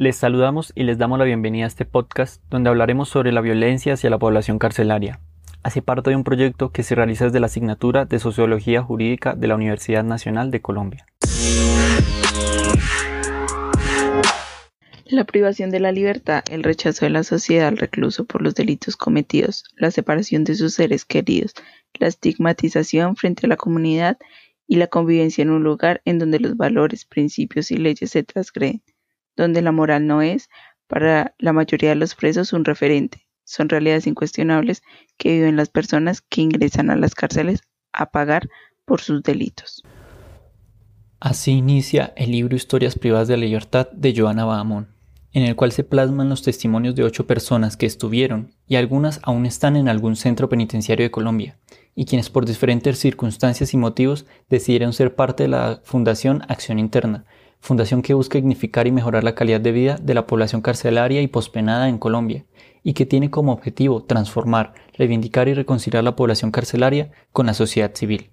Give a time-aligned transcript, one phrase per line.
[0.00, 3.94] Les saludamos y les damos la bienvenida a este podcast donde hablaremos sobre la violencia
[3.94, 5.18] hacia la población carcelaria.
[5.64, 9.48] Hace parte de un proyecto que se realiza desde la asignatura de Sociología Jurídica de
[9.48, 11.04] la Universidad Nacional de Colombia.
[15.06, 18.96] La privación de la libertad, el rechazo de la sociedad al recluso por los delitos
[18.96, 21.54] cometidos, la separación de sus seres queridos,
[21.94, 24.16] la estigmatización frente a la comunidad
[24.68, 28.80] y la convivencia en un lugar en donde los valores, principios y leyes se transgreden
[29.42, 30.50] donde la moral no es,
[30.86, 33.26] para la mayoría de los presos, un referente.
[33.44, 34.82] Son realidades incuestionables
[35.16, 37.60] que viven las personas que ingresan a las cárceles
[37.92, 38.48] a pagar
[38.84, 39.82] por sus delitos.
[41.20, 44.88] Así inicia el libro Historias privadas de la libertad de Joana Bahamón,
[45.32, 49.46] en el cual se plasman los testimonios de ocho personas que estuvieron y algunas aún
[49.46, 51.58] están en algún centro penitenciario de Colombia,
[51.94, 57.24] y quienes por diferentes circunstancias y motivos decidieron ser parte de la Fundación Acción Interna,
[57.60, 61.28] fundación que busca dignificar y mejorar la calidad de vida de la población carcelaria y
[61.28, 62.46] pospenada en Colombia,
[62.82, 67.94] y que tiene como objetivo transformar, reivindicar y reconciliar la población carcelaria con la sociedad
[67.94, 68.30] civil.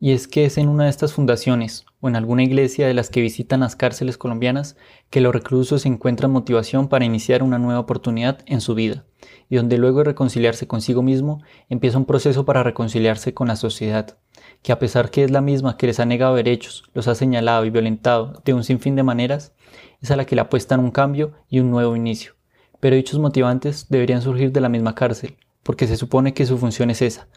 [0.00, 3.08] Y es que es en una de estas fundaciones o en alguna iglesia de las
[3.08, 4.76] que visitan las cárceles colombianas
[5.08, 9.06] que los reclusos encuentran motivación para iniciar una nueva oportunidad en su vida,
[9.48, 14.18] y donde luego de reconciliarse consigo mismo empieza un proceso para reconciliarse con la sociedad,
[14.60, 17.64] que a pesar que es la misma que les ha negado derechos, los ha señalado
[17.64, 19.54] y violentado de un sinfín de maneras,
[20.02, 22.34] es a la que le apuestan un cambio y un nuevo inicio.
[22.80, 26.90] Pero dichos motivantes deberían surgir de la misma cárcel, porque se supone que su función
[26.90, 27.28] es esa,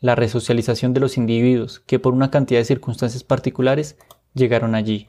[0.00, 3.96] la resocialización de los individuos que por una cantidad de circunstancias particulares
[4.36, 5.08] llegaron allí.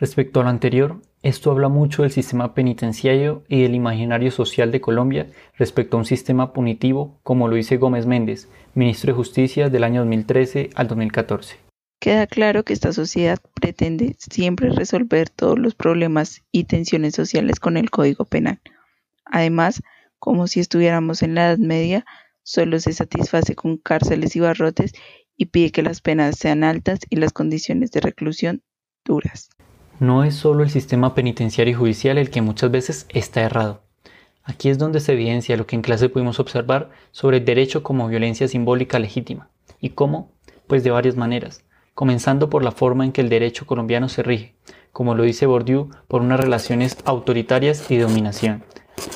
[0.00, 4.80] Respecto a lo anterior, esto habla mucho del sistema penitenciario y del imaginario social de
[4.80, 9.84] Colombia respecto a un sistema punitivo, como lo dice Gómez Méndez, ministro de Justicia del
[9.84, 11.56] año 2013 al 2014.
[12.00, 17.76] Queda claro que esta sociedad pretende siempre resolver todos los problemas y tensiones sociales con
[17.76, 18.60] el Código Penal.
[19.24, 19.82] Además,
[20.18, 22.04] como si estuviéramos en la Edad Media,
[22.42, 24.92] solo se satisface con cárceles y barrotes
[25.36, 28.62] y pide que las penas sean altas y las condiciones de reclusión
[29.04, 29.50] duras.
[30.00, 33.82] No es solo el sistema penitenciario y judicial el que muchas veces está errado.
[34.42, 38.08] Aquí es donde se evidencia lo que en clase pudimos observar sobre el derecho como
[38.08, 39.48] violencia simbólica legítima.
[39.80, 40.32] ¿Y cómo?
[40.66, 44.54] Pues de varias maneras, comenzando por la forma en que el derecho colombiano se rige,
[44.92, 48.64] como lo dice Bourdieu, por unas relaciones autoritarias y dominación.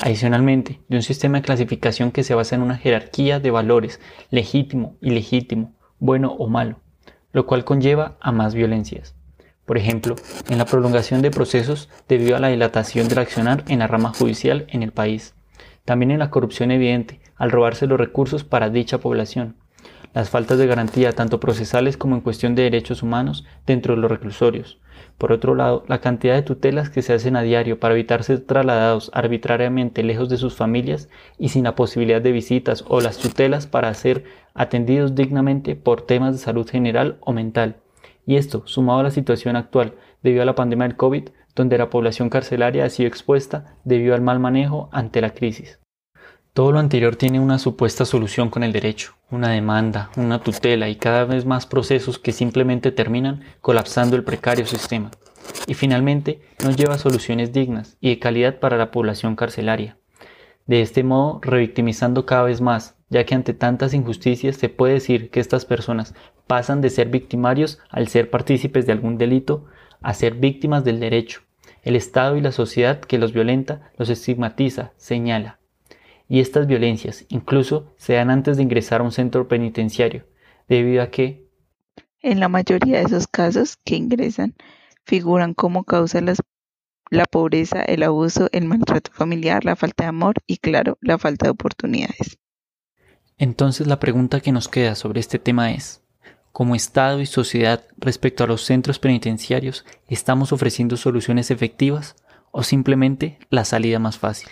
[0.01, 4.97] Adicionalmente, de un sistema de clasificación que se basa en una jerarquía de valores, legítimo,
[5.01, 6.81] ilegítimo, bueno o malo,
[7.33, 9.15] lo cual conlleva a más violencias.
[9.67, 10.17] Por ejemplo,
[10.49, 14.67] en la prolongación de procesos debido a la dilatación del accionar en la rama judicial
[14.69, 15.35] en el país,
[15.85, 19.57] también en la corrupción evidente al robarse los recursos para dicha población,
[20.15, 24.11] las faltas de garantía tanto procesales como en cuestión de derechos humanos dentro de los
[24.11, 24.79] reclusorios.
[25.19, 28.41] Por otro lado, la cantidad de tutelas que se hacen a diario para evitar ser
[28.41, 31.09] trasladados arbitrariamente lejos de sus familias
[31.39, 34.25] y sin la posibilidad de visitas o las tutelas para ser
[34.55, 37.77] atendidos dignamente por temas de salud general o mental
[38.29, 41.89] y esto, sumado a la situación actual debido a la pandemia del COVID, donde la
[41.89, 45.81] población carcelaria ha sido expuesta debido al mal manejo ante la crisis.
[46.59, 50.97] Todo lo anterior tiene una supuesta solución con el derecho, una demanda, una tutela y
[50.97, 55.13] cada vez más procesos que simplemente terminan colapsando el precario sistema.
[55.69, 59.99] Y finalmente nos lleva soluciones dignas y de calidad para la población carcelaria.
[60.67, 65.31] De este modo, revictimizando cada vez más, ya que ante tantas injusticias se puede decir
[65.31, 66.13] que estas personas
[66.49, 69.67] pasan de ser victimarios al ser partícipes de algún delito
[70.03, 71.43] a ser víctimas del derecho.
[71.85, 75.58] El Estado y la sociedad que los violenta los estigmatiza, señala.
[76.29, 80.27] Y estas violencias incluso se dan antes de ingresar a un centro penitenciario,
[80.69, 81.49] debido a que
[82.21, 84.55] en la mayoría de esos casos que ingresan
[85.05, 86.39] figuran como causa las,
[87.11, 91.47] la pobreza, el abuso, el maltrato familiar, la falta de amor y claro, la falta
[91.47, 92.39] de oportunidades.
[93.39, 96.03] Entonces la pregunta que nos queda sobre este tema es,
[96.51, 102.17] como Estado y sociedad respecto a los centros penitenciarios, ¿estamos ofreciendo soluciones efectivas
[102.51, 104.49] o simplemente la salida más fácil?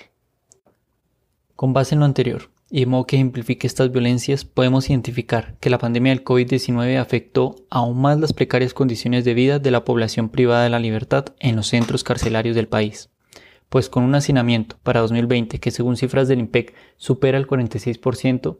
[1.56, 5.70] Con base en lo anterior, y de modo que ejemplifique estas violencias, podemos identificar que
[5.70, 10.28] la pandemia del COVID-19 afectó aún más las precarias condiciones de vida de la población
[10.28, 13.08] privada de la libertad en los centros carcelarios del país,
[13.70, 18.58] pues con un hacinamiento para 2020 que según cifras del IMPEC supera el 46%,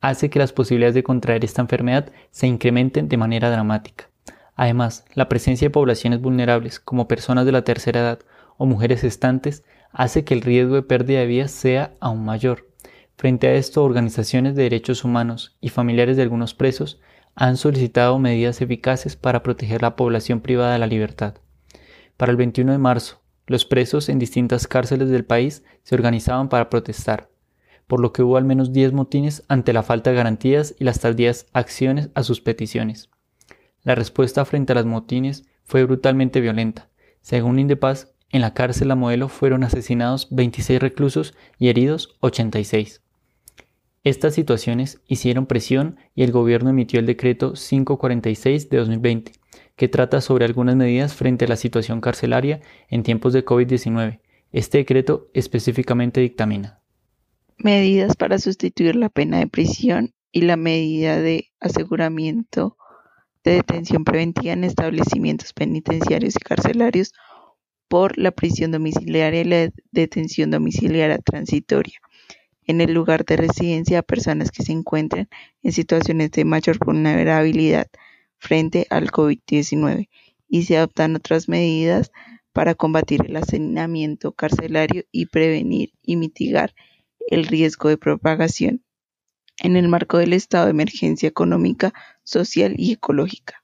[0.00, 4.08] hace que las posibilidades de contraer esta enfermedad se incrementen de manera dramática.
[4.56, 8.20] Además, la presencia de poblaciones vulnerables como personas de la tercera edad
[8.56, 12.68] o mujeres estantes hace que el riesgo de pérdida de vida sea aún mayor.
[13.16, 17.00] Frente a esto, organizaciones de derechos humanos y familiares de algunos presos
[17.34, 21.34] han solicitado medidas eficaces para proteger la población privada de la libertad.
[22.16, 26.68] Para el 21 de marzo, los presos en distintas cárceles del país se organizaban para
[26.68, 27.30] protestar,
[27.86, 31.00] por lo que hubo al menos 10 motines ante la falta de garantías y las
[31.00, 33.08] tardías acciones a sus peticiones.
[33.82, 36.88] La respuesta frente a las motines fue brutalmente violenta.
[37.20, 43.02] Según Indepaz, en la cárcel La Modelo fueron asesinados 26 reclusos y heridos 86.
[44.04, 49.32] Estas situaciones hicieron presión y el gobierno emitió el decreto 546 de 2020,
[49.76, 54.20] que trata sobre algunas medidas frente a la situación carcelaria en tiempos de COVID-19.
[54.52, 56.78] Este decreto específicamente dictamina
[57.58, 62.76] medidas para sustituir la pena de prisión y la medida de aseguramiento
[63.44, 67.12] de detención preventiva en establecimientos penitenciarios y carcelarios
[67.88, 71.98] por la prisión domiciliaria y la detención domiciliaria transitoria
[72.66, 75.28] en el lugar de residencia a personas que se encuentren
[75.62, 77.88] en situaciones de mayor vulnerabilidad
[78.36, 80.08] frente al COVID-19
[80.48, 82.12] y se adoptan otras medidas
[82.52, 86.74] para combatir el hacinamiento carcelario y prevenir y mitigar
[87.28, 88.82] el riesgo de propagación
[89.58, 91.92] en el marco del estado de emergencia económica,
[92.22, 93.57] social y ecológica.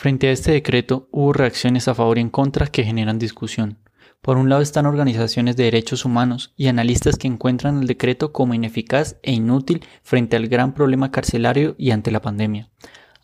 [0.00, 3.78] Frente a este decreto hubo reacciones a favor y en contra que generan discusión.
[4.22, 8.54] Por un lado están organizaciones de derechos humanos y analistas que encuentran el decreto como
[8.54, 12.70] ineficaz e inútil frente al gran problema carcelario y ante la pandemia.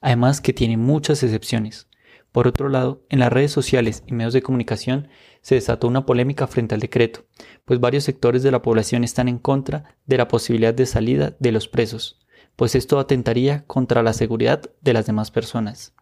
[0.00, 1.86] Además que tiene muchas excepciones.
[2.32, 5.06] Por otro lado, en las redes sociales y medios de comunicación
[5.42, 7.24] se desató una polémica frente al decreto,
[7.64, 11.52] pues varios sectores de la población están en contra de la posibilidad de salida de
[11.52, 12.18] los presos,
[12.56, 15.94] pues esto atentaría contra la seguridad de las demás personas.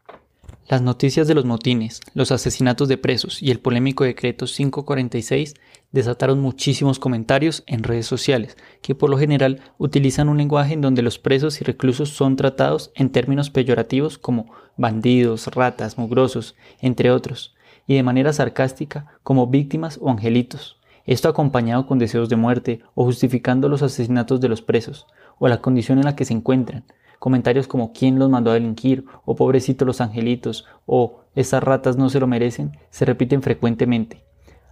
[0.68, 5.54] Las noticias de los motines, los asesinatos de presos y el polémico decreto 546
[5.90, 11.02] desataron muchísimos comentarios en redes sociales, que por lo general utilizan un lenguaje en donde
[11.02, 17.54] los presos y reclusos son tratados en términos peyorativos como bandidos, ratas, mugrosos, entre otros,
[17.88, 20.78] y de manera sarcástica como víctimas o angelitos.
[21.04, 25.08] Esto acompañado con deseos de muerte o justificando los asesinatos de los presos,
[25.40, 26.84] o la condición en la que se encuentran,
[27.22, 32.08] Comentarios como quién los mandó a delinquir, o pobrecito los angelitos, o esas ratas no
[32.08, 34.24] se lo merecen, se repiten frecuentemente.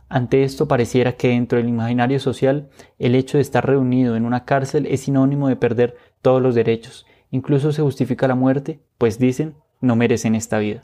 [0.08, 2.68] Ante esto pareciera que dentro del imaginario social
[2.98, 7.06] el hecho de estar reunido en una cárcel es sinónimo de perder todos los derechos.
[7.30, 10.82] Incluso se justifica la muerte, pues dicen no merecen esta vida.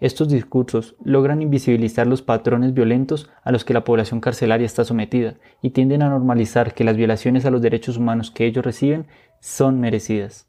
[0.00, 5.34] Estos discursos logran invisibilizar los patrones violentos a los que la población carcelaria está sometida
[5.60, 9.06] y tienden a normalizar que las violaciones a los derechos humanos que ellos reciben
[9.40, 10.48] son merecidas.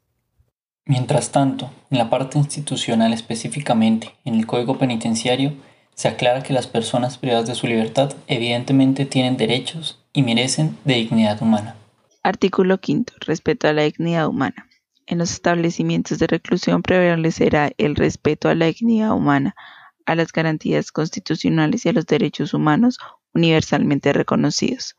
[0.88, 5.52] Mientras tanto, en la parte institucional específicamente, en el Código Penitenciario,
[5.94, 10.94] se aclara que las personas privadas de su libertad evidentemente tienen derechos y merecen de
[10.94, 11.74] dignidad humana.
[12.22, 13.14] Artículo 5.
[13.18, 14.68] Respeto a la dignidad humana.
[15.06, 19.56] En los establecimientos de reclusión prevalecerá el respeto a la dignidad humana,
[20.04, 22.98] a las garantías constitucionales y a los derechos humanos
[23.34, 24.94] universalmente reconocidos.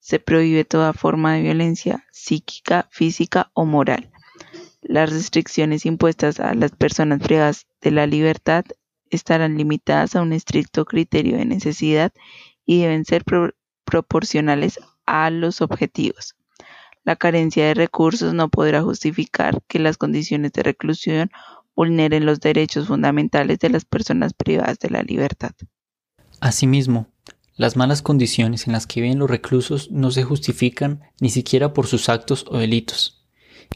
[0.00, 4.10] Se prohíbe toda forma de violencia psíquica, física o moral
[4.88, 8.64] las restricciones impuestas a las personas privadas de la libertad
[9.10, 12.12] estarán limitadas a un estricto criterio de necesidad
[12.64, 13.22] y deben ser
[13.84, 16.36] proporcionales a los objetivos.
[17.04, 21.30] La carencia de recursos no podrá justificar que las condiciones de reclusión
[21.76, 25.52] vulneren los derechos fundamentales de las personas privadas de la libertad.
[26.40, 27.08] Asimismo,
[27.56, 31.86] las malas condiciones en las que viven los reclusos no se justifican ni siquiera por
[31.86, 33.17] sus actos o delitos.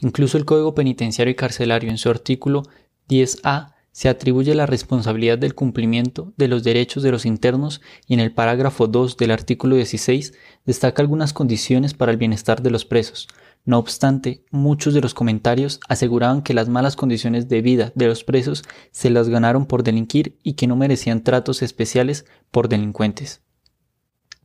[0.01, 2.63] Incluso el Código Penitenciario y Carcelario en su artículo
[3.09, 8.19] 10A se atribuye la responsabilidad del cumplimiento de los derechos de los internos y en
[8.19, 10.33] el parágrafo 2 del artículo 16
[10.65, 13.27] destaca algunas condiciones para el bienestar de los presos.
[13.65, 18.23] No obstante, muchos de los comentarios aseguraban que las malas condiciones de vida de los
[18.23, 23.41] presos se las ganaron por delinquir y que no merecían tratos especiales por delincuentes.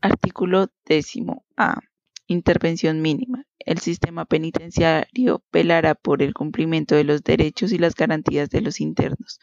[0.01, 1.81] Artículo décimo A.
[2.27, 3.48] Intervención mínima.
[3.69, 8.81] El sistema penitenciario velará por el cumplimiento de los derechos y las garantías de los
[8.81, 9.41] internos,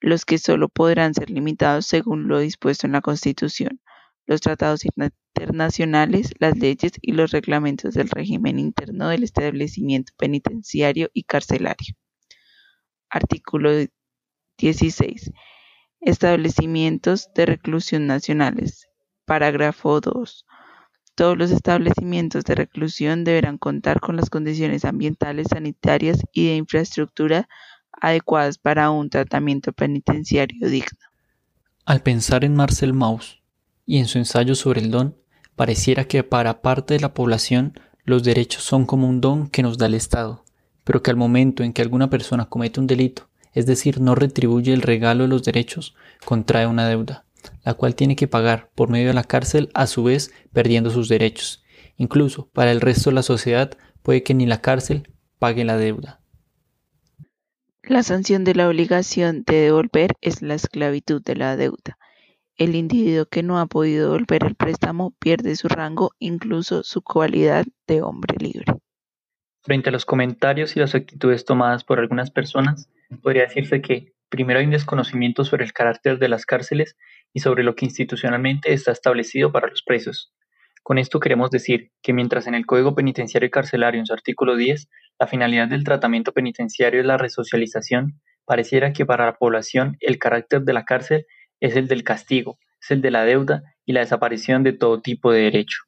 [0.00, 3.82] los que solo podrán ser limitados según lo dispuesto en la Constitución,
[4.24, 11.24] los tratados internacionales, las leyes y los reglamentos del régimen interno del establecimiento penitenciario y
[11.24, 11.96] carcelario.
[13.10, 13.72] Artículo
[14.56, 15.32] 16.
[16.00, 18.88] Establecimientos de reclusión nacionales.
[19.26, 20.46] Parágrafo 2.
[21.20, 27.46] Todos los establecimientos de reclusión deberán contar con las condiciones ambientales, sanitarias y de infraestructura
[27.92, 30.98] adecuadas para un tratamiento penitenciario digno.
[31.84, 33.42] Al pensar en Marcel Mauss
[33.84, 35.14] y en su ensayo sobre el don,
[35.56, 39.76] pareciera que para parte de la población los derechos son como un don que nos
[39.76, 40.46] da el Estado,
[40.84, 44.72] pero que al momento en que alguna persona comete un delito, es decir, no retribuye
[44.72, 47.26] el regalo de los derechos, contrae una deuda,
[47.64, 51.08] la cual tiene que pagar por medio de la cárcel, a su vez perdiendo sus
[51.08, 51.62] derechos.
[51.96, 56.20] Incluso para el resto de la sociedad puede que ni la cárcel pague la deuda.
[57.82, 61.98] La sanción de la obligación de devolver es la esclavitud de la deuda.
[62.56, 67.64] El individuo que no ha podido devolver el préstamo pierde su rango, incluso su cualidad
[67.86, 68.74] de hombre libre.
[69.62, 72.88] Frente a los comentarios y las actitudes tomadas por algunas personas,
[73.22, 76.96] podría decirse que primero hay un desconocimiento sobre el carácter de las cárceles
[77.34, 80.32] y sobre lo que institucionalmente está establecido para los presos.
[80.82, 84.56] Con esto queremos decir que mientras en el Código Penitenciario y Carcelario, en su artículo
[84.56, 90.18] 10, la finalidad del tratamiento penitenciario es la resocialización, pareciera que para la población el
[90.18, 91.26] carácter de la cárcel
[91.60, 95.30] es el del castigo, es el de la deuda y la desaparición de todo tipo
[95.30, 95.82] de derecho.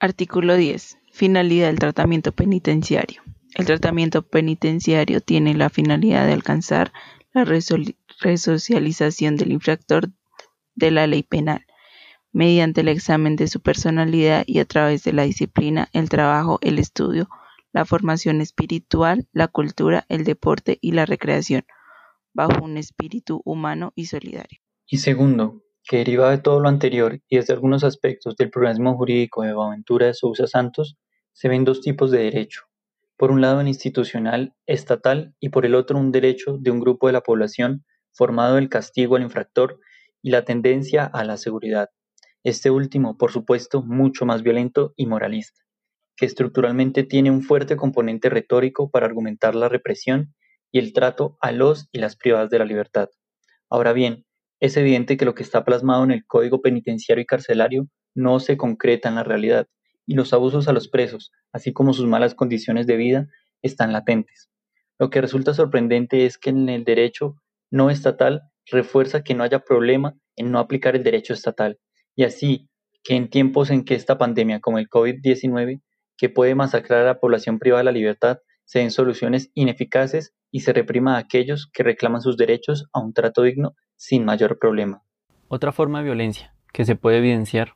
[0.00, 0.98] Artículo 10.
[1.12, 3.22] Finalidad del tratamiento penitenciario.
[3.54, 6.90] El tratamiento penitenciario tiene la finalidad de alcanzar
[7.32, 10.10] la resocialización del infractor
[10.74, 11.66] de la ley penal
[12.32, 16.78] mediante el examen de su personalidad y a través de la disciplina, el trabajo, el
[16.78, 17.28] estudio,
[17.72, 21.64] la formación espiritual, la cultura, el deporte y la recreación,
[22.32, 24.60] bajo un espíritu humano y solidario.
[24.86, 29.42] Y segundo, que derivado de todo lo anterior y desde algunos aspectos del pluralismo jurídico
[29.42, 30.96] de Boaventura de Sousa Santos,
[31.32, 32.62] se ven dos tipos de derecho.
[33.22, 37.12] Por un lado institucional, estatal, y por el otro un derecho de un grupo de
[37.12, 39.78] la población formado del castigo al infractor
[40.22, 41.90] y la tendencia a la seguridad
[42.42, 45.62] este último, por supuesto, mucho más violento y moralista,
[46.16, 50.34] que estructuralmente tiene un fuerte componente retórico para argumentar la represión
[50.72, 53.08] y el trato a los y las privadas de la libertad.
[53.70, 54.24] Ahora bien,
[54.58, 57.86] es evidente que lo que está plasmado en el Código Penitenciario y Carcelario
[58.16, 59.68] no se concreta en la realidad,
[60.06, 63.28] y los abusos a los presos, así como sus malas condiciones de vida,
[63.62, 64.50] están latentes.
[64.98, 67.36] Lo que resulta sorprendente es que en el derecho
[67.70, 71.78] no estatal refuerza que no haya problema en no aplicar el derecho estatal,
[72.14, 72.68] y así
[73.02, 75.82] que en tiempos en que esta pandemia como el COVID-19,
[76.16, 80.60] que puede masacrar a la población privada de la libertad, se den soluciones ineficaces y
[80.60, 85.02] se reprima a aquellos que reclaman sus derechos a un trato digno sin mayor problema.
[85.48, 87.74] Otra forma de violencia que se puede evidenciar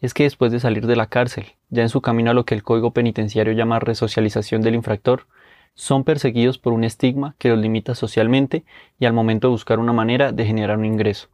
[0.00, 2.54] es que después de salir de la cárcel, ya en su camino a lo que
[2.54, 5.26] el Código Penitenciario llama resocialización del infractor,
[5.74, 8.64] son perseguidos por un estigma que los limita socialmente
[8.98, 11.28] y al momento de buscar una manera de generar un ingreso,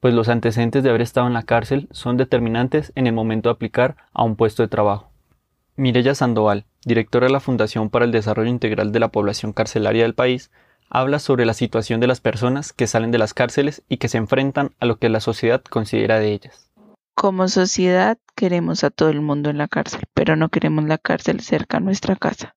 [0.00, 3.54] pues los antecedentes de haber estado en la cárcel son determinantes en el momento de
[3.54, 5.10] aplicar a un puesto de trabajo.
[5.76, 10.14] Mireya Sandoval, directora de la Fundación para el Desarrollo Integral de la Población Carcelaria del
[10.14, 10.50] país,
[10.90, 14.18] habla sobre la situación de las personas que salen de las cárceles y que se
[14.18, 16.70] enfrentan a lo que la sociedad considera de ellas.
[17.14, 21.40] Como sociedad queremos a todo el mundo en la cárcel, pero no queremos la cárcel
[21.40, 22.54] cerca a nuestra casa.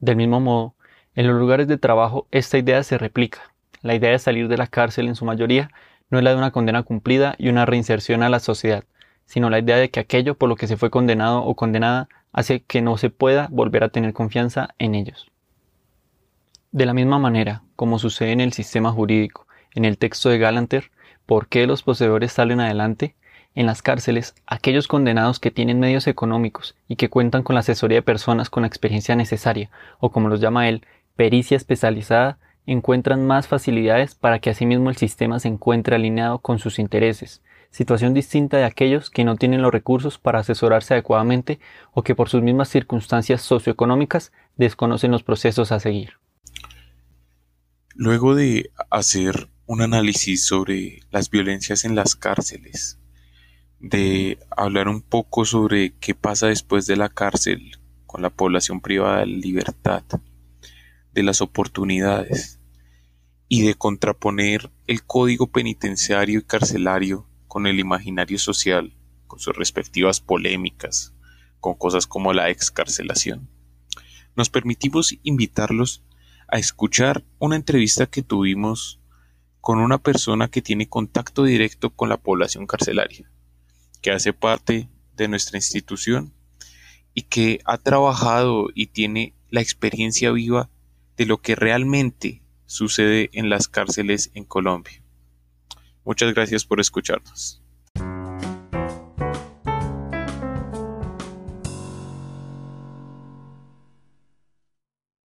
[0.00, 0.74] Del mismo modo,
[1.14, 3.54] en los lugares de trabajo esta idea se replica.
[3.80, 5.70] La idea de salir de la cárcel en su mayoría
[6.10, 8.82] no es la de una condena cumplida y una reinserción a la sociedad,
[9.24, 12.64] sino la idea de que aquello por lo que se fue condenado o condenada hace
[12.64, 15.30] que no se pueda volver a tener confianza en ellos.
[16.72, 20.90] De la misma manera, como sucede en el sistema jurídico, en el texto de Galanter,
[21.24, 23.14] ¿por qué los poseedores salen adelante?
[23.54, 27.98] En las cárceles, aquellos condenados que tienen medios económicos y que cuentan con la asesoría
[27.98, 30.86] de personas con la experiencia necesaria, o como los llama él,
[31.16, 36.78] pericia especializada, encuentran más facilidades para que asimismo el sistema se encuentre alineado con sus
[36.78, 41.60] intereses, situación distinta de aquellos que no tienen los recursos para asesorarse adecuadamente
[41.92, 46.14] o que por sus mismas circunstancias socioeconómicas desconocen los procesos a seguir.
[47.94, 52.97] Luego de hacer un análisis sobre las violencias en las cárceles,
[53.80, 59.20] de hablar un poco sobre qué pasa después de la cárcel con la población privada
[59.20, 60.02] de libertad,
[61.12, 62.58] de las oportunidades,
[63.48, 68.94] y de contraponer el código penitenciario y carcelario con el imaginario social,
[69.26, 71.14] con sus respectivas polémicas,
[71.60, 73.48] con cosas como la excarcelación.
[74.36, 76.04] Nos permitimos invitarlos
[76.46, 79.00] a escuchar una entrevista que tuvimos
[79.60, 83.30] con una persona que tiene contacto directo con la población carcelaria,
[84.00, 86.32] que hace parte de nuestra institución
[87.14, 90.70] y que ha trabajado y tiene la experiencia viva
[91.16, 95.02] de lo que realmente sucede en las cárceles en Colombia.
[96.04, 97.60] Muchas gracias por escucharnos.